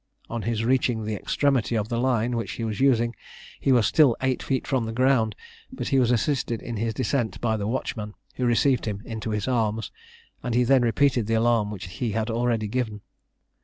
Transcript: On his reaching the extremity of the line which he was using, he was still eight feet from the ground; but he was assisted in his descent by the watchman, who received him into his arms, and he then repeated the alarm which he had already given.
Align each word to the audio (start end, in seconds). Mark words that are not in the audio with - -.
On 0.31 0.41
his 0.41 0.65
reaching 0.65 1.05
the 1.05 1.13
extremity 1.13 1.75
of 1.77 1.89
the 1.89 1.99
line 1.99 2.35
which 2.35 2.53
he 2.53 2.63
was 2.63 2.79
using, 2.79 3.15
he 3.59 3.71
was 3.71 3.85
still 3.85 4.15
eight 4.19 4.41
feet 4.41 4.65
from 4.65 4.87
the 4.87 4.91
ground; 4.91 5.35
but 5.71 5.89
he 5.89 5.99
was 5.99 6.09
assisted 6.09 6.59
in 6.59 6.77
his 6.77 6.95
descent 6.95 7.39
by 7.39 7.55
the 7.55 7.67
watchman, 7.67 8.15
who 8.33 8.45
received 8.47 8.85
him 8.85 9.03
into 9.05 9.29
his 9.29 9.47
arms, 9.47 9.91
and 10.41 10.55
he 10.55 10.63
then 10.63 10.81
repeated 10.81 11.27
the 11.27 11.35
alarm 11.35 11.69
which 11.69 11.85
he 11.85 12.13
had 12.13 12.31
already 12.31 12.67
given. 12.67 13.01